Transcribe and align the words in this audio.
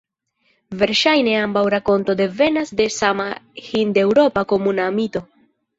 Verŝajne 0.79 1.35
ambaŭ 1.41 1.63
rakonto 1.75 2.15
devenas 2.23 2.75
de 2.81 2.91
sama 2.97 3.29
hindeŭropa 3.69 4.49
komuna 4.55 4.93
mito. 5.01 5.29